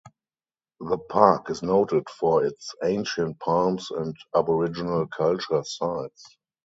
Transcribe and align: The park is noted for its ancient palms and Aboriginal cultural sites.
The 0.79 0.97
park 0.97 1.51
is 1.51 1.61
noted 1.61 2.09
for 2.09 2.43
its 2.43 2.73
ancient 2.83 3.39
palms 3.39 3.91
and 3.91 4.15
Aboriginal 4.35 5.05
cultural 5.05 5.63
sites. 5.63 6.37